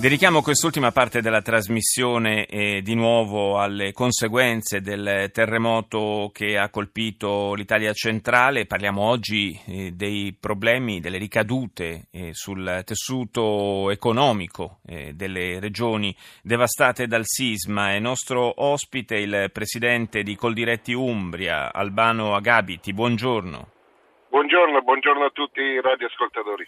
Dedichiamo 0.00 0.40
quest'ultima 0.40 0.92
parte 0.92 1.20
della 1.20 1.42
trasmissione 1.42 2.46
eh, 2.46 2.80
di 2.80 2.94
nuovo 2.94 3.58
alle 3.58 3.92
conseguenze 3.92 4.80
del 4.80 5.28
terremoto 5.30 6.30
che 6.32 6.56
ha 6.56 6.70
colpito 6.70 7.52
l'Italia 7.52 7.92
centrale. 7.92 8.64
Parliamo 8.64 9.02
oggi 9.02 9.60
eh, 9.66 9.90
dei 9.90 10.34
problemi, 10.40 11.00
delle 11.00 11.18
ricadute 11.18 12.06
eh, 12.12 12.30
sul 12.32 12.80
tessuto 12.86 13.90
economico 13.90 14.78
eh, 14.86 15.12
delle 15.12 15.60
regioni 15.60 16.16
devastate 16.42 17.06
dal 17.06 17.26
sisma. 17.26 17.90
È 17.90 17.98
nostro 17.98 18.54
ospite 18.64 19.16
il 19.16 19.50
presidente 19.52 20.22
di 20.22 20.34
Coldiretti 20.34 20.94
Umbria, 20.94 21.74
Albano 21.74 22.34
Agabiti. 22.34 22.94
Buongiorno. 22.94 23.68
Buongiorno, 24.30 24.80
buongiorno 24.80 25.24
a 25.26 25.30
tutti 25.30 25.60
i 25.60 25.78
radioascoltatori. 25.78 26.66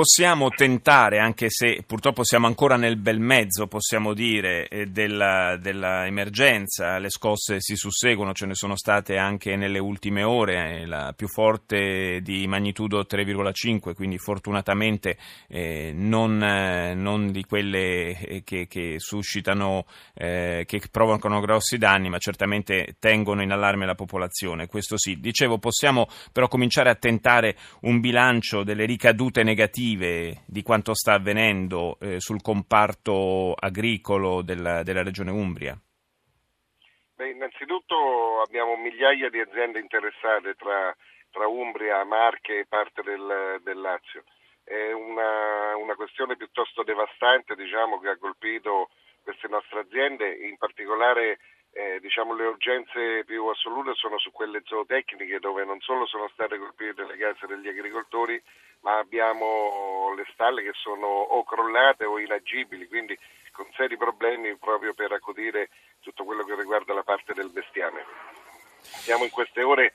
Possiamo 0.00 0.48
tentare, 0.48 1.18
anche 1.18 1.50
se 1.50 1.84
purtroppo 1.86 2.24
siamo 2.24 2.46
ancora 2.46 2.76
nel 2.76 2.96
bel 2.96 3.20
mezzo, 3.20 3.66
possiamo 3.66 4.14
dire, 4.14 4.66
eh, 4.68 4.86
della, 4.86 5.58
della, 5.60 6.06
emergenza, 6.06 6.96
le 6.96 7.10
scosse 7.10 7.60
si 7.60 7.76
susseguono, 7.76 8.32
ce 8.32 8.46
ne 8.46 8.54
sono 8.54 8.76
state 8.76 9.18
anche 9.18 9.56
nelle 9.56 9.78
ultime 9.78 10.22
ore, 10.22 10.80
eh, 10.80 10.86
la 10.86 11.12
più 11.14 11.28
forte 11.28 12.22
di 12.22 12.46
magnitudo 12.46 13.00
3,5, 13.00 13.92
quindi 13.92 14.16
fortunatamente 14.16 15.18
eh, 15.48 15.92
non, 15.94 16.42
eh, 16.42 16.94
non, 16.94 17.30
di 17.30 17.44
quelle 17.44 18.40
che, 18.42 18.66
che 18.68 18.94
suscitano, 18.96 19.84
eh, 20.14 20.64
che 20.66 20.80
provocano 20.90 21.40
grossi 21.40 21.76
danni, 21.76 22.08
ma 22.08 22.16
certamente 22.16 22.96
tengono 22.98 23.42
in 23.42 23.50
allarme 23.50 23.84
la 23.84 23.94
popolazione, 23.94 24.66
questo 24.66 24.96
sì. 24.96 25.20
Dicevo, 25.20 25.58
possiamo 25.58 26.08
però 26.32 26.48
cominciare 26.48 26.88
a 26.88 26.94
tentare 26.94 27.54
un 27.82 28.00
bilancio 28.00 28.62
delle 28.62 28.86
ricadute 28.86 29.42
negative 29.42 29.88
negative 29.90 30.42
di 30.46 30.62
quanto 30.62 30.94
sta 30.94 31.14
avvenendo 31.14 31.96
eh, 32.00 32.20
sul 32.20 32.42
comparto 32.42 33.54
agricolo 33.54 34.42
della, 34.42 34.82
della 34.82 35.02
regione 35.02 35.30
Umbria? 35.30 35.76
Beh, 37.16 37.30
innanzitutto 37.30 38.40
abbiamo 38.42 38.76
migliaia 38.76 39.28
di 39.28 39.40
aziende 39.40 39.78
interessate 39.78 40.54
tra, 40.54 40.94
tra 41.30 41.46
Umbria, 41.46 42.04
Marche 42.04 42.60
e 42.60 42.66
parte 42.66 43.02
del, 43.02 43.60
del 43.62 43.80
Lazio. 43.80 44.24
È 44.64 44.92
una, 44.92 45.76
una, 45.76 45.94
questione 45.94 46.36
piuttosto 46.36 46.82
devastante 46.84 47.56
diciamo, 47.56 47.98
che 47.98 48.10
ha 48.10 48.18
colpito 48.18 48.90
queste 49.22 49.48
nostre 49.48 49.80
aziende, 49.80 50.32
in 50.46 50.56
particolare 50.56 51.38
eh, 51.72 51.98
diciamo, 52.00 52.34
le 52.34 52.46
urgenze 52.46 53.24
più 53.24 53.46
assolute 53.46 53.94
sono 53.94 54.18
su 54.18 54.32
quelle 54.32 54.62
zootecniche 54.64 55.38
dove 55.38 55.64
non 55.64 55.80
solo 55.80 56.06
sono 56.06 56.28
state 56.28 56.58
colpite 56.58 57.04
le 57.04 57.16
case 57.16 57.46
degli 57.46 57.68
agricoltori, 57.68 58.40
ma 58.80 58.98
abbiamo 58.98 60.12
le 60.16 60.24
stalle 60.32 60.62
che 60.62 60.72
sono 60.74 61.06
o 61.06 61.44
crollate 61.44 62.04
o 62.04 62.18
inagibili, 62.18 62.88
quindi 62.88 63.16
con 63.52 63.66
seri 63.76 63.96
problemi 63.96 64.56
proprio 64.56 64.94
per 64.94 65.12
accudire 65.12 65.68
tutto 66.00 66.24
quello 66.24 66.44
che 66.44 66.54
riguarda 66.54 66.94
la 66.94 67.02
parte 67.02 67.34
del 67.34 67.50
bestiame. 67.50 68.04
Stiamo 68.80 69.24
in 69.24 69.30
queste 69.30 69.62
ore 69.62 69.92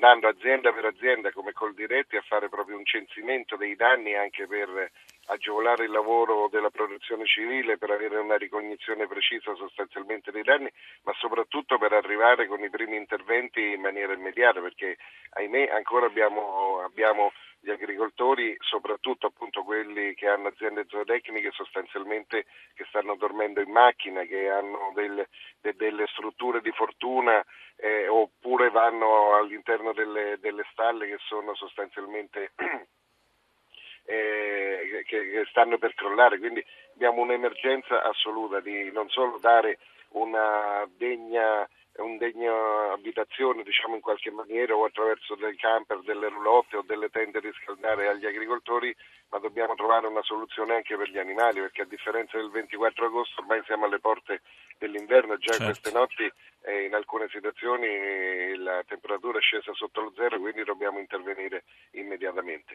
andando 0.00 0.28
azienda 0.28 0.72
per 0.72 0.86
azienda 0.86 1.30
come 1.30 1.52
Coldiretti 1.52 2.16
a 2.16 2.22
fare 2.22 2.48
proprio 2.48 2.78
un 2.78 2.86
censimento 2.86 3.56
dei 3.56 3.76
danni 3.76 4.14
anche 4.14 4.46
per 4.46 4.90
agevolare 5.26 5.84
il 5.84 5.90
lavoro 5.90 6.48
della 6.50 6.70
protezione 6.70 7.26
civile 7.26 7.76
per 7.76 7.90
avere 7.90 8.16
una 8.16 8.38
ricognizione 8.38 9.06
precisa 9.06 9.54
sostanzialmente 9.54 10.30
dei 10.30 10.42
danni, 10.42 10.70
ma 11.02 11.12
soprattutto 11.18 11.76
per 11.76 11.92
arrivare 11.92 12.46
con 12.46 12.64
i 12.64 12.70
primi 12.70 12.96
interventi 12.96 13.60
in 13.74 13.82
maniera 13.82 14.14
immediata, 14.14 14.60
perché 14.62 14.96
ahimè 15.32 15.68
ancora 15.68 16.06
abbiamo, 16.06 16.80
abbiamo 16.82 17.32
gli 17.60 17.70
agricoltori, 17.70 18.56
soprattutto 18.60 19.26
appunto 19.26 19.62
quelli 19.62 20.14
che 20.14 20.26
hanno 20.26 20.48
aziende 20.48 20.86
zootecniche 20.88 21.50
sostanzialmente 21.52 22.46
che 22.74 22.84
stanno 22.88 23.16
dormendo 23.16 23.60
in 23.60 23.70
macchina, 23.70 24.24
che 24.24 24.48
hanno 24.48 24.92
del, 24.94 25.26
de, 25.60 25.74
delle 25.76 26.06
strutture 26.08 26.60
di 26.60 26.70
fortuna 26.72 27.44
eh, 27.76 28.08
oppure 28.08 28.70
vanno 28.70 29.34
all'interno 29.34 29.92
delle, 29.92 30.38
delle 30.40 30.64
stalle 30.72 31.06
che 31.06 31.18
sono 31.26 31.54
sostanzialmente 31.54 32.52
eh, 34.04 35.02
che, 35.06 35.30
che 35.30 35.44
stanno 35.50 35.76
per 35.78 35.94
crollare, 35.94 36.38
quindi 36.38 36.64
abbiamo 36.94 37.20
un'emergenza 37.20 38.02
assoluta 38.02 38.60
di 38.60 38.90
non 38.90 39.08
solo 39.10 39.38
dare 39.38 39.78
una 40.10 40.88
degna 40.96 41.68
un 42.02 42.16
degno 42.18 42.92
abitazione 42.92 43.62
diciamo 43.62 43.94
in 43.94 44.00
qualche 44.00 44.30
maniera 44.30 44.74
o 44.74 44.84
attraverso 44.84 45.34
dei 45.34 45.56
camper, 45.56 46.00
delle 46.00 46.28
roulotte 46.28 46.76
o 46.76 46.82
delle 46.82 47.10
tende 47.10 47.40
riscaldare 47.40 48.08
agli 48.08 48.26
agricoltori, 48.26 48.94
ma 49.30 49.38
dobbiamo 49.38 49.74
trovare 49.74 50.06
una 50.06 50.22
soluzione 50.22 50.74
anche 50.74 50.96
per 50.96 51.10
gli 51.10 51.18
animali 51.18 51.60
perché 51.60 51.82
a 51.82 51.86
differenza 51.86 52.36
del 52.36 52.50
24 52.50 53.06
agosto 53.06 53.40
ormai 53.40 53.62
siamo 53.64 53.86
alle 53.86 53.98
porte 53.98 54.40
dell'inverno, 54.78 55.36
già 55.36 55.52
certo. 55.52 55.64
queste 55.64 55.92
notti 55.92 56.32
eh, 56.62 56.84
in 56.84 56.94
alcune 56.94 57.28
situazioni 57.28 57.86
eh, 57.86 58.54
la 58.56 58.82
temperatura 58.86 59.38
è 59.38 59.42
scesa 59.42 59.72
sotto 59.74 60.00
lo 60.00 60.12
zero, 60.16 60.38
quindi 60.38 60.64
dobbiamo 60.64 60.98
intervenire 60.98 61.64
immediatamente. 61.92 62.69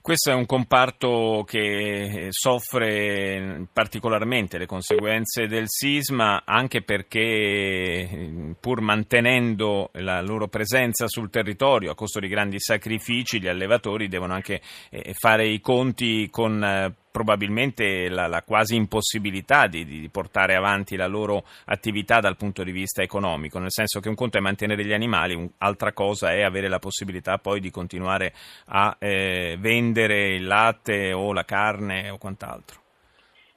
Questo 0.00 0.30
è 0.30 0.34
un 0.34 0.44
comparto 0.44 1.44
che 1.46 2.26
soffre 2.30 3.66
particolarmente 3.72 4.58
le 4.58 4.66
conseguenze 4.66 5.46
del 5.46 5.64
sisma, 5.66 6.42
anche 6.44 6.82
perché 6.82 8.54
pur 8.60 8.80
mantenendo 8.80 9.90
la 9.94 10.20
loro 10.20 10.48
presenza 10.48 11.08
sul 11.08 11.30
territorio 11.30 11.90
a 11.90 11.94
costo 11.94 12.20
di 12.20 12.28
grandi 12.28 12.60
sacrifici, 12.60 13.40
gli 13.40 13.48
allevatori 13.48 14.08
devono 14.08 14.34
anche 14.34 14.60
eh, 14.90 15.14
fare 15.14 15.48
i 15.48 15.60
conti 15.60 16.28
con 16.30 16.62
eh, 16.62 16.94
probabilmente 17.14 18.08
la, 18.08 18.26
la, 18.26 18.42
quasi 18.42 18.74
impossibilità 18.74 19.68
di, 19.68 19.84
di, 19.84 20.08
portare 20.10 20.56
avanti 20.56 20.96
la 20.96 21.06
loro 21.06 21.44
attività 21.66 22.18
dal 22.18 22.36
punto 22.36 22.64
di 22.64 22.72
vista 22.72 23.02
economico, 23.02 23.60
nel 23.60 23.70
senso 23.70 24.00
che 24.00 24.08
un 24.08 24.16
conto 24.16 24.38
è 24.38 24.40
mantenere 24.40 24.84
gli 24.84 24.92
animali, 24.92 25.32
un'altra 25.32 25.92
cosa 25.92 26.32
è 26.32 26.42
avere 26.42 26.66
la 26.66 26.80
possibilità 26.80 27.38
poi 27.38 27.60
di 27.60 27.70
continuare 27.70 28.32
a 28.66 28.96
eh, 28.98 29.54
vendere 29.60 30.34
il 30.34 30.44
latte 30.44 31.12
o 31.12 31.32
la 31.32 31.44
carne 31.44 32.10
o 32.10 32.18
quant'altro. 32.18 32.80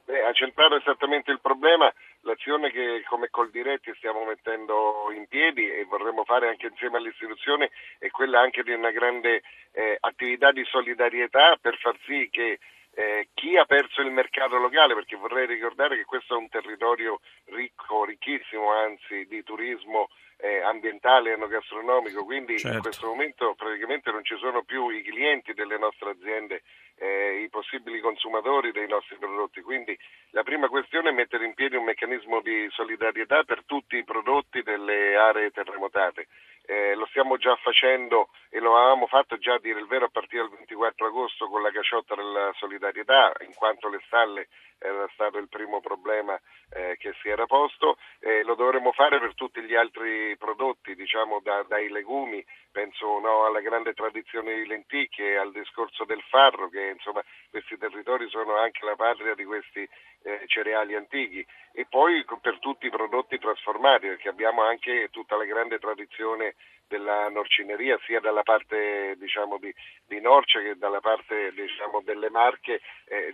Beh, 0.04 0.22
ha 0.24 0.32
centrato 0.32 0.76
esattamente 0.76 1.32
il 1.32 1.40
problema 1.40 1.92
l'azione 2.20 2.70
che 2.70 3.02
come 3.08 3.26
Coldiretti 3.28 3.92
stiamo 3.96 4.24
mettendo 4.24 5.10
in 5.12 5.26
piedi 5.26 5.68
e 5.68 5.84
vorremmo 5.84 6.22
fare 6.22 6.48
anche 6.48 6.68
insieme 6.68 6.98
all'istituzione 6.98 7.70
è 7.98 8.08
quella 8.10 8.38
anche 8.38 8.62
di 8.62 8.72
una 8.72 8.92
grande 8.92 9.42
eh, 9.72 9.96
attività 9.98 10.52
di 10.52 10.62
solidarietà 10.64 11.56
per 11.60 11.76
far 11.78 11.96
sì 12.06 12.28
che 12.30 12.58
eh, 12.98 13.28
chi 13.32 13.56
ha 13.56 13.64
perso 13.64 14.00
il 14.00 14.10
mercato 14.10 14.56
locale, 14.56 14.92
perché 14.92 15.14
vorrei 15.14 15.46
ricordare 15.46 15.96
che 15.96 16.04
questo 16.04 16.34
è 16.34 16.36
un 16.36 16.48
territorio 16.48 17.20
ricco, 17.44 18.04
ricchissimo 18.04 18.72
anzi 18.72 19.24
di 19.28 19.44
turismo 19.44 20.08
eh, 20.38 20.62
ambientale 20.62 21.30
e 21.30 21.32
enogastronomico, 21.34 22.24
quindi 22.24 22.58
certo. 22.58 22.76
in 22.76 22.82
questo 22.82 23.06
momento 23.06 23.54
praticamente 23.54 24.10
non 24.10 24.24
ci 24.24 24.36
sono 24.38 24.64
più 24.64 24.88
i 24.88 25.02
clienti 25.02 25.54
delle 25.54 25.78
nostre 25.78 26.10
aziende, 26.10 26.62
eh, 26.96 27.40
i 27.40 27.48
possibili 27.48 28.00
consumatori 28.00 28.72
dei 28.72 28.88
nostri 28.88 29.16
prodotti, 29.16 29.60
quindi 29.60 29.96
la 30.30 30.42
prima 30.42 30.66
questione 30.66 31.10
è 31.10 31.12
mettere 31.12 31.44
in 31.44 31.54
piedi 31.54 31.76
un 31.76 31.84
meccanismo 31.84 32.40
di 32.40 32.66
solidarietà 32.70 33.44
per 33.44 33.62
tutti 33.64 33.96
i 33.96 34.04
prodotti 34.04 34.62
delle 34.62 35.14
aree 35.14 35.52
terremotate. 35.52 36.26
Eh, 36.66 36.94
lo 36.96 37.06
stiamo 37.06 37.36
già 37.38 37.54
facendo 37.56 38.28
e 38.58 38.60
lo 38.60 38.76
avevamo 38.76 39.06
fatto 39.06 39.38
già 39.38 39.54
a 39.54 39.60
dire 39.60 39.78
il 39.78 39.86
vero 39.86 40.06
a 40.06 40.08
partire 40.08 40.42
dal 40.42 40.50
24 40.50 41.06
agosto 41.06 41.46
con 41.46 41.62
la 41.62 41.70
caciotta 41.70 42.16
della 42.16 42.52
solidarietà, 42.56 43.32
in 43.46 43.54
quanto 43.54 43.88
le 43.88 44.00
stalle 44.06 44.48
era 44.78 45.08
stato 45.12 45.38
il 45.38 45.48
primo 45.48 45.80
problema 45.80 46.38
eh, 46.70 46.96
che 46.98 47.14
si 47.22 47.28
era 47.28 47.46
posto, 47.46 47.98
eh, 48.18 48.42
lo 48.42 48.56
dovremmo 48.56 48.90
fare 48.90 49.20
per 49.20 49.34
tutti 49.34 49.60
gli 49.62 49.76
altri 49.76 50.36
prodotti, 50.36 50.96
diciamo 50.96 51.40
da, 51.40 51.64
dai 51.68 51.88
legumi, 51.88 52.44
penso 52.72 53.20
no, 53.20 53.44
alla 53.44 53.60
grande 53.60 53.94
tradizione 53.94 54.54
di 54.54 54.66
lenticchie, 54.66 55.38
al 55.38 55.52
discorso 55.52 56.04
del 56.04 56.22
farro, 56.28 56.68
che 56.68 56.94
insomma 56.94 57.22
questi 57.50 57.78
territori 57.78 58.28
sono 58.28 58.56
anche 58.56 58.84
la 58.84 58.96
patria 58.96 59.34
di 59.34 59.44
questi 59.44 59.88
eh, 60.22 60.42
cereali 60.46 60.96
antichi. 60.96 61.46
E 61.72 61.86
poi 61.88 62.24
per 62.40 62.58
tutti 62.58 62.86
i 62.86 62.90
prodotti 62.90 63.38
trasformati 63.38 64.08
perché 64.08 64.28
abbiamo 64.28 64.62
anche 64.62 65.10
tutta 65.12 65.36
la 65.36 65.44
grande 65.44 65.78
tradizione 65.78 66.54
della 66.88 67.28
norcineria 67.28 67.98
sia 68.04 68.18
dalla 68.18 68.42
parte 68.48 69.14
diciamo, 69.18 69.58
di, 69.58 69.72
di, 70.06 70.20
Norcia 70.22 70.60
che 70.60 70.78
dalla 70.78 71.00
parte 71.00 71.52
diciamo, 71.52 72.00
delle 72.02 72.30
Marche, 72.30 72.80
eh, 73.04 73.30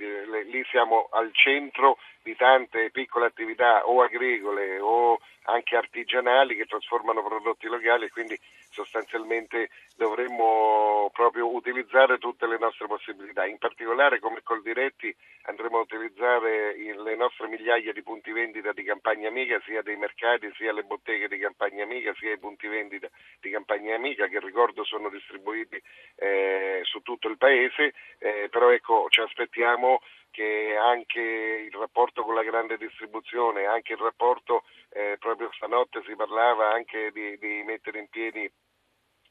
lì 0.47 0.65
siamo 0.71 1.09
al 1.13 1.31
centro 1.33 1.99
di 2.25 2.35
tante 2.35 2.91
piccole 2.91 3.27
attività 3.27 3.87
o 3.87 4.03
agricole 4.03 4.81
o 4.81 5.21
anche 5.45 5.77
artigianali 5.77 6.57
che 6.57 6.67
trasformano 6.67 7.23
prodotti 7.23 7.67
locali 7.67 8.07
e 8.07 8.11
quindi 8.11 8.39
sostanzialmente 8.71 9.71
dovremmo 9.97 11.11
proprio 11.13 11.53
utilizzare 11.53 12.19
tutte 12.19 12.47
le 12.47 12.59
nostre 12.59 12.87
possibilità. 12.87 13.45
In 13.47 13.59
particolare 13.59 14.19
come 14.19 14.43
Coldiretti 14.43 15.15
andremo 15.43 15.79
a 15.79 15.83
utilizzare 15.83 16.75
le 16.77 17.17
nostre 17.17 17.49
migliaia 17.49 17.93
di 17.93 18.03
punti 18.03 18.33
vendita 18.33 18.73
di 18.73 18.83
campagna 18.83 19.29
amica, 19.29 19.61
sia 19.65 19.83
dei 19.83 19.97
mercati, 19.97 20.51
sia 20.57 20.73
le 20.73 20.83
botteghe 20.83 21.29
di 21.29 21.39
campagna 21.39 21.85
amica, 21.85 22.15
sia 22.19 22.33
i 22.33 22.39
punti 22.39 22.67
vendita 22.67 23.09
di 23.41 23.51
campagna 23.51 23.95
amica 23.95 24.27
che 24.27 24.41
ricordo 24.41 24.85
sono 24.85 25.09
distribuiti 25.09 25.81
eh, 26.17 26.81
su 26.83 27.01
tutto 27.01 27.29
il 27.29 27.37
paese, 27.37 27.93
eh, 28.19 28.49
però 28.51 28.71
ecco 28.71 29.07
ci 29.09 29.21
aspettiamo 29.21 30.01
che 30.35 30.77
anche 30.77 31.21
il 31.21 31.79
rapporto 31.79 32.25
con 32.25 32.35
la 32.35 32.43
grande 32.43 32.77
distribuzione, 32.77 33.67
anche 33.67 33.93
il 33.93 34.01
rapporto, 34.01 34.65
eh, 34.89 35.17
proprio 35.21 35.49
stanotte 35.53 36.03
si 36.05 36.17
parlava 36.17 36.73
anche 36.73 37.13
di, 37.13 37.39
di 37.39 37.63
mettere 37.63 38.01
in 38.01 38.09
piedi 38.09 38.51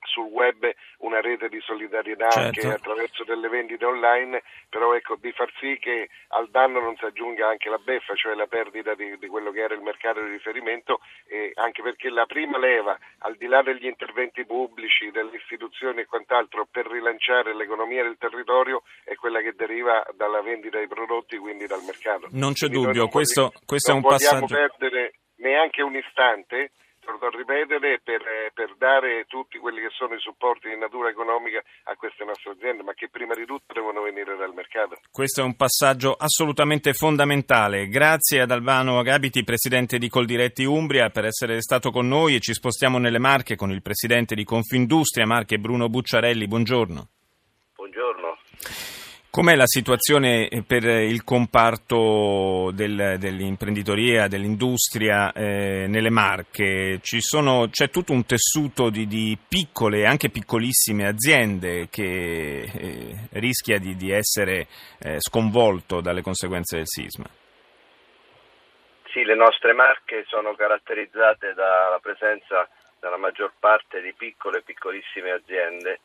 sul 0.06 0.26
web 0.26 0.72
una 1.00 1.22
rete 1.22 1.50
di 1.50 1.60
solidarietà 1.62 2.30
certo. 2.30 2.60
anche 2.62 2.68
attraverso 2.68 3.24
delle 3.24 3.50
vendite 3.50 3.86
online, 3.86 4.42
però 4.70 4.96
ecco, 4.96 5.18
di 5.20 5.32
far 5.32 5.52
sì 5.60 5.78
che 5.80 6.10
al 6.30 6.50
danno 6.50 6.80
non 6.80 6.96
si 6.96 7.06
aggiunga 7.06 7.48
anche 7.48 7.70
la 7.70 7.78
beffa, 7.78 8.16
cioè 8.16 8.34
la 8.36 8.48
perdita 8.48 8.94
di, 8.96 9.18
di 9.18 9.28
quello 9.28 9.52
che 9.52 9.62
era 9.62 9.74
il 9.74 9.82
mercato 9.82 10.22
di 10.22 10.32
riferimento, 10.32 11.00
e 11.28 11.52
anche 11.56 11.82
perché 11.82 12.10
la 12.10 12.26
prima 12.26 12.58
leva, 12.58 12.98
al 13.20 13.36
di 13.36 13.48
là 13.48 13.62
degli 13.62 13.86
interventi 13.86 14.46
pubblici, 14.46 15.12
delle 15.12 15.36
istituzioni 15.36 16.02
e 16.02 16.06
quant'altro, 16.06 16.68
per 16.70 16.88
rilanciare 16.88 17.56
l'economia 17.56 18.04
del 18.04 18.18
territorio 18.18 18.84
è 19.04 19.16
quella 19.16 19.42
che 19.42 19.54
deriva 19.54 20.06
dalla 20.16 20.42
vendita 20.42 20.78
dei 20.78 20.88
prodotti, 20.88 21.38
quindi 21.38 21.66
dal 21.68 21.84
mercato. 21.84 22.28
Non 22.32 22.54
c'è 22.54 22.68
quindi 22.68 22.86
dubbio, 22.86 23.08
questo, 23.08 23.52
questo 23.66 23.92
è 23.92 23.94
un 23.96 24.02
passaggio. 24.02 24.40
Non 24.40 24.48
possiamo 24.48 24.68
perdere 24.78 25.14
neanche 25.38 25.82
un 25.82 25.96
istante 25.96 26.72
torno 27.04 27.28
a 27.28 27.30
ripetere, 27.30 28.00
per, 28.04 28.22
per, 28.54 28.76
dare 28.78 29.26
tutti 29.28 29.58
quelli 29.58 29.82
che 29.82 29.90
sono 29.92 30.16
i 30.16 30.20
supporti 30.20 30.70
di 30.70 30.78
natura 30.78 31.10
economica 31.10 31.62
a 31.84 31.96
queste 31.96 32.24
nostre 32.24 32.52
aziende, 32.52 32.84
ma 32.84 32.94
che 32.94 33.10
prima 33.10 33.34
di 33.34 33.46
tutto 33.46 33.74
devono 33.74 34.02
venire 34.02 34.36
dal 34.36 34.54
mercato. 34.54 34.98
Questo 35.12 35.42
è 35.42 35.44
un 35.44 35.56
passaggio 35.56 36.14
assolutamente 36.14 36.94
fondamentale. 36.94 37.88
Grazie 37.88 38.42
ad 38.42 38.52
Albano 38.52 39.00
Agabiti, 39.00 39.44
presidente 39.44 39.98
di 39.98 40.10
Coldiretti 40.10 40.64
Umbria, 40.64 41.10
per 41.10 41.26
essere 41.26 41.62
stato 41.62 41.92
con 41.92 42.08
noi 42.08 42.36
e 42.36 42.40
ci 42.40 42.54
spostiamo 42.54 42.98
nelle 42.98 43.20
Marche 43.20 43.56
con 43.56 43.72
il 43.72 43.82
presidente 43.82 44.36
di 44.36 44.44
Confindustria 44.44 45.26
Marche 45.26 45.58
Bruno 45.58 45.90
Bucciarelli. 45.90 46.48
Buongiorno. 46.48 47.08
Buongiorno. 47.76 49.03
Com'è 49.34 49.56
la 49.56 49.66
situazione 49.66 50.48
eh, 50.48 50.62
per 50.62 50.84
il 50.84 51.24
comparto 51.24 52.70
del, 52.72 53.16
dell'imprenditoria, 53.18 54.28
dell'industria 54.28 55.32
eh, 55.32 55.88
nelle 55.88 56.12
Marche? 56.12 57.00
Sono, 57.02 57.68
c'è 57.72 57.90
tutto 57.90 58.14
un 58.14 58.28
tessuto 58.28 58.92
di, 58.92 59.08
di, 59.08 59.36
piccole 59.36 60.02
e 60.02 60.06
anche 60.06 60.30
piccolissime 60.30 61.08
aziende 61.08 61.88
che 61.90 62.62
eh, 62.62 63.16
rischia 63.32 63.80
di, 63.80 63.96
di 63.96 64.12
essere 64.12 64.68
eh, 65.02 65.20
sconvolto 65.20 66.00
dalle 66.00 66.22
conseguenze 66.22 66.76
del 66.76 66.88
sisma. 66.88 67.26
Sì, 69.08 69.24
le 69.24 69.36
nostre 69.36 69.74
Marche 69.74 70.26
sono 70.28 70.54
caratterizzate 70.54 71.56
dalla 71.56 71.98
presenza 72.00 72.70
della 73.00 73.18
maggior 73.18 73.54
parte 73.58 74.00
di 74.00 74.14
piccole 74.14 74.60
e 74.60 74.62
piccolissime 74.62 75.32
aziende, 75.32 76.00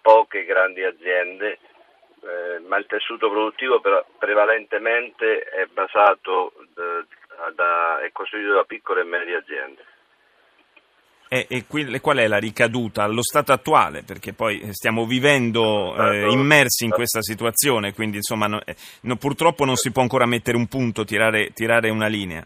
poche 0.00 0.44
grandi 0.44 0.84
aziende 0.84 1.58
eh, 2.22 2.60
ma 2.66 2.76
il 2.78 2.86
tessuto 2.86 3.30
produttivo 3.30 3.80
prevalentemente 4.18 5.42
è 5.42 5.66
basato, 5.66 6.52
da, 6.74 7.04
da, 7.54 8.00
è 8.00 8.10
costituito 8.12 8.54
da 8.54 8.64
piccole 8.64 9.02
e 9.02 9.04
medie 9.04 9.36
aziende. 9.36 9.84
E, 11.30 11.46
e 11.48 11.66
qui, 11.66 12.00
qual 12.00 12.16
è 12.16 12.26
la 12.26 12.38
ricaduta 12.38 13.02
allo 13.02 13.22
stato 13.22 13.52
attuale? 13.52 14.02
Perché 14.02 14.32
poi 14.32 14.72
stiamo 14.72 15.04
vivendo 15.04 15.94
eh, 15.94 16.30
immersi 16.30 16.86
in 16.86 16.90
questa 16.90 17.20
situazione, 17.20 17.92
quindi 17.92 18.16
insomma 18.16 18.46
no, 18.46 18.62
eh, 18.64 18.74
no, 19.02 19.16
purtroppo 19.16 19.66
non 19.66 19.76
si 19.76 19.92
può 19.92 20.00
ancora 20.00 20.24
mettere 20.24 20.56
un 20.56 20.68
punto, 20.68 21.04
tirare, 21.04 21.50
tirare 21.52 21.90
una 21.90 22.06
linea. 22.06 22.42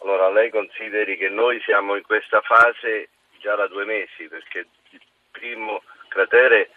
Allora 0.00 0.30
lei 0.30 0.48
consideri 0.50 1.18
che 1.18 1.28
noi 1.28 1.60
siamo 1.60 1.96
in 1.96 2.02
questa 2.02 2.40
fase 2.40 3.10
già 3.40 3.54
da 3.56 3.66
due 3.66 3.84
mesi, 3.84 4.26
perché 4.26 4.66
il 4.90 5.00
primo 5.30 5.82
cratere 6.08 6.70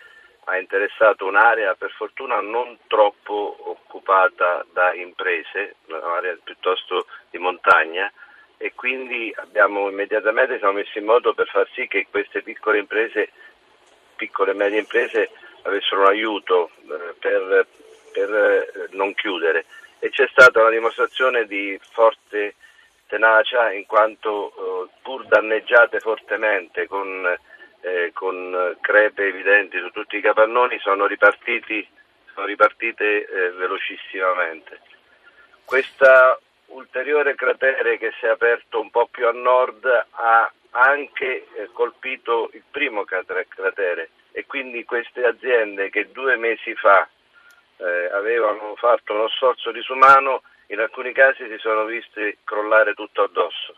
ha 0.49 0.57
interessato 0.57 1.27
un'area 1.27 1.75
per 1.75 1.91
fortuna 1.91 2.41
non 2.41 2.77
troppo 2.87 3.55
occupata 3.65 4.65
da 4.73 4.93
imprese, 4.93 5.75
un'area 5.85 6.37
piuttosto 6.43 7.05
di 7.29 7.37
montagna 7.37 8.11
e 8.57 8.73
quindi 8.73 9.33
abbiamo 9.37 9.89
immediatamente 9.89 10.57
siamo 10.57 10.73
messi 10.73 10.97
in 10.97 11.05
modo 11.05 11.33
per 11.33 11.47
far 11.47 11.69
sì 11.73 11.87
che 11.87 12.07
queste 12.09 12.41
piccole 12.41 12.79
imprese, 12.79 13.29
piccole 14.15 14.51
e 14.51 14.55
medie 14.55 14.79
imprese 14.79 15.29
avessero 15.61 16.01
un 16.01 16.07
aiuto 16.07 16.71
eh, 16.81 17.13
per, 17.19 17.67
per 18.11 18.33
eh, 18.33 18.87
non 18.91 19.13
chiudere. 19.13 19.65
E 19.99 20.09
c'è 20.09 20.27
stata 20.31 20.61
una 20.61 20.71
dimostrazione 20.71 21.45
di 21.45 21.79
forte 21.91 22.55
tenacia 23.07 23.71
in 23.71 23.85
quanto 23.85 24.49
eh, 24.49 24.89
pur 25.01 25.25
danneggiate 25.27 25.99
fortemente 25.99 26.87
con 26.87 27.37
eh, 27.81 28.11
con 28.13 28.77
crepe 28.81 29.27
evidenti 29.27 29.79
su 29.79 29.89
tutti 29.91 30.17
i 30.17 30.21
capannoni 30.21 30.79
sono, 30.79 31.07
sono 32.33 32.45
ripartite 32.45 33.25
eh, 33.25 33.51
velocissimamente. 33.51 34.81
Questa 35.65 36.39
ulteriore 36.67 37.35
cratere 37.35 37.97
che 37.97 38.11
si 38.19 38.25
è 38.25 38.29
aperto 38.29 38.79
un 38.79 38.89
po' 38.89 39.07
più 39.07 39.27
a 39.27 39.31
nord 39.31 39.85
ha 40.11 40.51
anche 40.71 41.47
eh, 41.53 41.69
colpito 41.73 42.49
il 42.53 42.63
primo 42.69 43.03
cratere 43.03 44.09
e 44.31 44.45
quindi 44.45 44.85
queste 44.85 45.25
aziende 45.25 45.89
che 45.89 46.11
due 46.11 46.35
mesi 46.35 46.75
fa 46.75 47.07
eh, 47.77 48.09
avevano 48.11 48.75
fatto 48.75 49.13
uno 49.13 49.27
sforzo 49.29 49.71
disumano 49.71 50.43
in 50.67 50.79
alcuni 50.79 51.13
casi 51.13 51.47
si 51.47 51.57
sono 51.57 51.85
viste 51.85 52.37
crollare 52.43 52.93
tutto 52.93 53.23
addosso. 53.23 53.75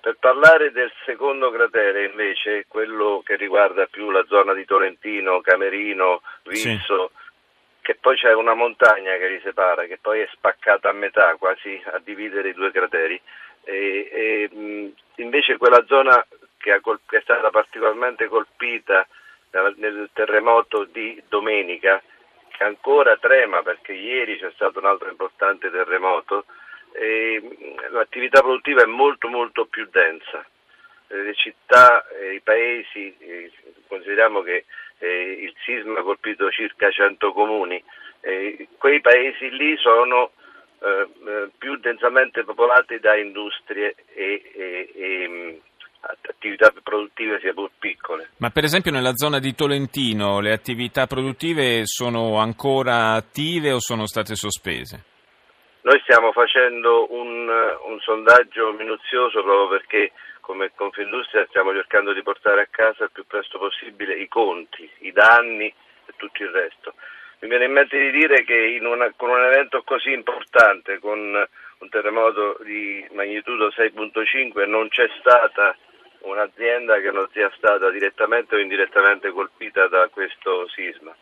Per 0.00 0.16
parlare 0.18 0.72
del 0.72 0.90
secondo 1.04 1.50
cratere, 1.50 2.06
invece, 2.06 2.64
quello 2.66 3.22
che 3.24 3.36
riguarda 3.36 3.86
più 3.86 4.10
la 4.10 4.24
zona 4.26 4.54
di 4.54 4.64
Tolentino, 4.64 5.42
Camerino, 5.42 6.22
Visso, 6.44 7.10
sì. 7.12 7.30
che 7.82 7.96
poi 8.00 8.16
c'è 8.16 8.32
una 8.32 8.54
montagna 8.54 9.16
che 9.18 9.28
li 9.28 9.40
separa, 9.42 9.84
che 9.84 9.98
poi 10.00 10.20
è 10.20 10.28
spaccata 10.32 10.88
a 10.88 10.92
metà, 10.92 11.36
quasi 11.36 11.80
a 11.84 12.00
dividere 12.02 12.48
i 12.48 12.54
due 12.54 12.70
crateri, 12.70 13.20
e, 13.64 14.08
e 14.10 14.92
invece 15.16 15.58
quella 15.58 15.84
zona 15.86 16.26
che, 16.56 16.80
colp- 16.80 17.06
che, 17.06 17.18
è 17.18 17.20
stata 17.20 17.50
particolarmente 17.50 18.26
colpita 18.26 19.06
nel 19.76 20.08
terremoto 20.14 20.84
di 20.84 21.22
domenica, 21.28 22.02
che 22.48 22.64
ancora 22.64 23.16
trema 23.16 23.62
perché 23.62 23.92
ieri 23.92 24.38
c'è 24.38 24.50
stato 24.54 24.78
un 24.78 24.86
altro 24.86 25.10
importante 25.10 25.70
terremoto, 25.70 26.46
l'attività 27.90 28.40
produttiva 28.40 28.82
è 28.82 28.86
molto 28.86 29.28
molto 29.28 29.66
più 29.66 29.88
densa. 29.90 30.44
Eh, 31.08 31.22
le 31.22 31.34
città, 31.34 32.04
i 32.32 32.40
paesi, 32.40 33.14
eh, 33.18 33.50
consideriamo 33.88 34.42
che 34.42 34.64
eh, 34.98 35.38
il 35.40 35.54
sisma 35.64 36.00
ha 36.00 36.02
colpito 36.02 36.50
circa 36.50 36.90
100 36.90 37.32
comuni, 37.32 37.82
quei 38.76 39.00
paesi 39.00 39.48
lì 39.48 39.74
sono 39.78 40.32
più 41.56 41.76
densamente 41.76 42.44
popolati 42.44 42.98
da 43.00 43.16
industrie 43.16 43.94
e, 44.12 44.42
e, 44.54 44.92
e 44.94 45.28
mm, 45.28 45.54
attività 46.00 46.72
produttive 46.82 47.38
sia 47.40 47.52
pur 47.52 47.70
piccole. 47.78 48.30
Ma 48.38 48.50
per 48.50 48.64
esempio 48.64 48.90
nella 48.90 49.14
zona 49.14 49.38
di 49.38 49.54
Tolentino 49.54 50.40
le 50.40 50.52
attività 50.52 51.06
produttive 51.06 51.82
sono 51.84 52.38
ancora 52.38 53.12
attive 53.12 53.72
o 53.72 53.80
sono 53.80 54.06
state 54.06 54.34
sospese? 54.34 55.04
Noi 55.82 55.98
stiamo 56.00 56.30
facendo 56.32 57.10
un, 57.14 57.48
un 57.48 58.00
sondaggio 58.00 58.72
minuzioso 58.72 59.42
proprio 59.42 59.78
perché 59.78 60.12
come 60.40 60.72
Confindustria 60.74 61.46
stiamo 61.48 61.72
cercando 61.72 62.12
di 62.12 62.22
portare 62.22 62.60
a 62.60 62.68
casa 62.70 63.04
il 63.04 63.10
più 63.12 63.24
presto 63.26 63.58
possibile 63.58 64.14
i 64.14 64.28
conti, 64.28 64.88
i 64.98 65.12
danni 65.12 65.66
e 65.66 66.12
tutto 66.16 66.42
il 66.42 66.50
resto. 66.50 66.94
Mi 67.40 67.48
viene 67.48 67.64
in 67.64 67.72
mente 67.72 67.98
di 67.98 68.10
dire 68.10 68.44
che 68.44 68.78
una, 68.82 69.10
con 69.16 69.30
un 69.30 69.42
evento 69.42 69.82
così 69.82 70.12
importante, 70.12 70.98
con 70.98 71.18
un 71.78 71.88
terremoto 71.88 72.58
di 72.62 73.06
magnitudo 73.12 73.68
6.5, 73.68 74.68
non 74.68 74.88
c'è 74.88 75.08
stata 75.18 75.74
un'azienda 76.20 77.00
che 77.00 77.10
non 77.10 77.26
sia 77.32 77.50
stata 77.56 77.88
direttamente 77.88 78.54
o 78.54 78.58
indirettamente 78.58 79.30
colpita 79.30 79.86
da 79.88 80.08
questo 80.08 80.68
sisma 80.68 81.16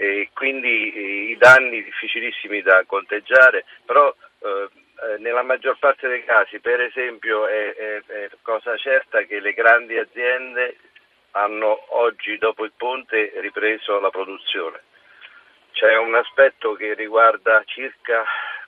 e 0.00 0.30
quindi 0.32 0.92
eh, 0.92 1.30
i 1.32 1.36
danni 1.36 1.82
difficilissimi 1.82 2.62
da 2.62 2.84
conteggiare, 2.86 3.64
però 3.84 4.14
eh, 4.38 4.68
eh, 4.68 5.18
nella 5.18 5.42
maggior 5.42 5.76
parte 5.80 6.06
dei 6.06 6.22
casi, 6.22 6.60
per 6.60 6.80
esempio, 6.80 7.48
è, 7.48 7.74
è, 7.74 8.02
è, 8.06 8.30
cosa 8.42 8.76
certa 8.76 9.22
che 9.22 9.40
le 9.40 9.52
grandi 9.54 9.98
aziende 9.98 10.76
hanno 11.32 11.84
oggi, 11.96 12.38
dopo 12.38 12.64
il 12.64 12.72
ponte, 12.76 13.32
ripreso 13.40 13.98
la 13.98 14.10
produzione. 14.10 14.82
C'è 15.72 15.96
un 15.96 16.14
aspetto 16.14 16.74
che 16.74 16.94
riguarda 16.94 17.64
circa 17.66 18.22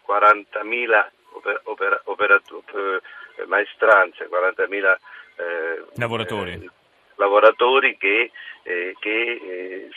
40.000 0.09 1.09
opera, 1.35 1.61
opera, 1.63 2.01
opera, 2.07 2.43
eh, 2.45 3.47
maestranze, 3.47 4.29
40.000 4.29 4.97
eh, 5.37 5.85
lavoratori. 5.95 6.53
Eh, 6.55 6.71
lavoratori 7.15 7.97
che, 7.97 8.33
eh, 8.65 8.97
che 8.99 9.91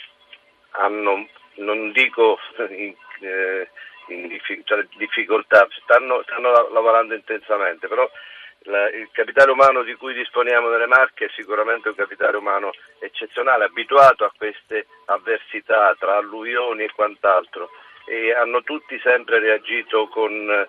hanno, 0.76 1.28
non 1.56 1.92
dico 1.92 2.38
in, 2.70 2.94
in 4.08 4.40
cioè, 4.64 4.86
difficoltà, 4.96 5.66
stanno, 5.82 6.22
stanno 6.22 6.68
lavorando 6.70 7.14
intensamente, 7.14 7.88
però 7.88 8.08
la, 8.66 8.88
il 8.90 9.08
capitale 9.12 9.50
umano 9.50 9.82
di 9.82 9.94
cui 9.94 10.14
disponiamo 10.14 10.68
nelle 10.68 10.86
Marche 10.86 11.26
è 11.26 11.30
sicuramente 11.34 11.88
un 11.88 11.94
capitale 11.94 12.36
umano 12.36 12.72
eccezionale, 12.98 13.64
abituato 13.64 14.24
a 14.24 14.32
queste 14.36 14.86
avversità 15.06 15.94
tra 15.98 16.16
alluvioni 16.16 16.84
e 16.84 16.92
quant'altro 16.94 17.70
e 18.06 18.32
hanno 18.32 18.62
tutti 18.62 18.98
sempre 19.00 19.38
reagito 19.38 20.08
con, 20.08 20.66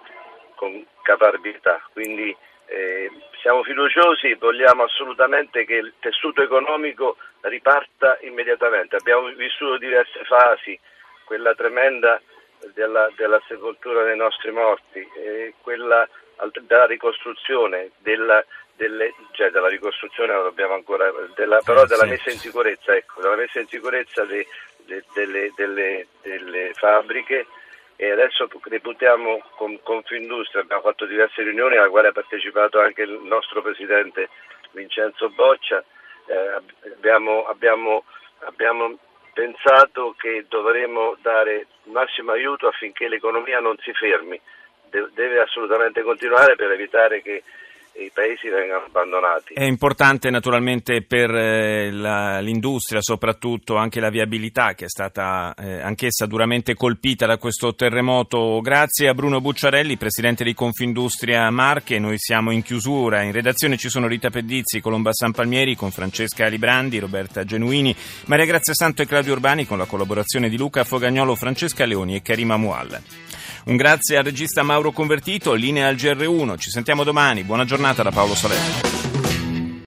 con 0.55 0.85
caparbietà. 1.01 1.81
Quindi 1.91 2.35
eh, 2.67 3.09
siamo 3.41 3.63
fiduciosi, 3.63 4.33
vogliamo 4.35 4.83
assolutamente 4.83 5.65
che 5.65 5.75
il 5.75 5.93
tessuto 5.99 6.41
economico 6.41 7.17
riparta 7.47 8.17
immediatamente. 8.21 8.95
Abbiamo 8.95 9.27
vissuto 9.35 9.77
diverse 9.77 10.23
fasi, 10.25 10.79
quella 11.25 11.53
tremenda 11.55 12.21
della, 12.73 13.09
della 13.15 13.41
sepoltura 13.47 14.03
dei 14.03 14.17
nostri 14.17 14.51
morti, 14.51 15.07
quella 15.61 16.07
della 16.67 16.85
ricostruzione, 16.85 17.91
della, 17.99 18.43
delle, 18.75 19.13
cioè 19.31 19.49
della 19.49 19.67
ricostruzione 19.67 20.33
ancora, 20.33 21.11
della, 21.35 21.61
però 21.63 21.83
eh, 21.83 21.87
della 21.87 22.05
messa 22.05 22.29
in 22.29 22.37
sicurezza, 22.37 22.95
ecco, 22.95 23.21
della 23.21 23.35
messa 23.35 23.59
in 23.59 23.67
sicurezza 23.67 24.23
de, 24.25 24.45
de, 24.85 25.03
delle, 25.13 25.51
delle, 25.55 26.07
delle, 26.21 26.71
fabbriche 26.73 27.45
e 27.95 28.11
adesso 28.11 28.49
reputiamo 28.63 29.41
con 29.55 29.79
Confindustria, 29.81 30.61
abbiamo 30.61 30.81
fatto 30.81 31.05
diverse 31.05 31.43
riunioni 31.43 31.77
alla 31.77 31.89
quale 31.89 32.09
ha 32.09 32.11
partecipato 32.11 32.79
anche 32.79 33.03
il 33.03 33.19
nostro 33.23 33.61
presidente 33.61 34.29
Vincenzo 34.71 35.29
Boccia, 35.29 35.83
eh, 36.27 36.61
abbiamo, 36.93 37.45
abbiamo, 37.45 38.03
abbiamo 38.39 38.97
pensato 39.33 40.15
che 40.17 40.45
dovremo 40.47 41.17
dare 41.21 41.67
massimo 41.83 42.31
aiuto 42.31 42.67
affinché 42.67 43.07
l'economia 43.07 43.59
non 43.59 43.77
si 43.79 43.91
fermi. 43.93 44.39
Deve 44.89 45.41
assolutamente 45.41 46.03
continuare 46.03 46.55
per 46.55 46.71
evitare 46.71 47.21
che 47.21 47.43
i 47.97 48.11
paesi 48.13 48.49
vengano 48.49 48.85
abbandonati. 48.85 49.53
È 49.53 49.63
importante 49.63 50.29
naturalmente 50.29 51.01
per 51.01 51.33
eh, 51.33 51.91
la, 51.91 52.39
l'industria, 52.39 53.01
soprattutto 53.01 53.75
anche 53.75 53.99
la 53.99 54.09
viabilità 54.09 54.73
che 54.73 54.85
è 54.85 54.89
stata 54.89 55.53
eh, 55.57 55.81
anch'essa 55.81 56.25
duramente 56.25 56.73
colpita 56.73 57.25
da 57.25 57.37
questo 57.37 57.73
terremoto. 57.73 58.59
Grazie 58.61 59.07
a 59.07 59.13
Bruno 59.13 59.39
Bucciarelli, 59.39 59.97
presidente 59.97 60.43
di 60.43 60.53
Confindustria 60.53 61.49
Marche. 61.49 61.99
Noi 61.99 62.17
siamo 62.17 62.51
in 62.51 62.63
chiusura. 62.63 63.23
In 63.23 63.31
redazione 63.31 63.77
ci 63.77 63.89
sono 63.89 64.07
Rita 64.07 64.29
Pedizzi, 64.29 64.81
Colomba 64.81 65.13
San 65.13 65.31
Palmieri 65.31 65.75
con 65.75 65.91
Francesca 65.91 66.47
Librandi, 66.47 66.99
Roberta 66.99 67.43
Genuini, 67.45 67.95
Maria 68.25 68.45
Grazia 68.45 68.73
Santo 68.73 69.01
e 69.01 69.07
Claudio 69.07 69.33
Urbani 69.33 69.65
con 69.65 69.77
la 69.77 69.85
collaborazione 69.85 70.49
di 70.49 70.57
Luca 70.57 70.83
Fogagnolo, 70.83 71.35
Francesca 71.35 71.85
Leoni 71.85 72.15
e 72.15 72.21
Karima 72.21 72.57
Mual. 72.57 73.24
Un 73.65 73.77
grazie 73.77 74.17
al 74.17 74.23
regista 74.23 74.61
Mauro 74.61 74.91
Convertito, 74.91 75.53
linea 75.53 75.87
al 75.87 75.95
GR1. 75.95 76.57
Ci 76.59 76.69
sentiamo 76.69 77.03
domani. 77.03 77.43
Buona 77.43 77.65
giornata 77.65 78.03
da 78.03 78.11
Paolo 78.11 78.35
Salerno. 78.35 78.94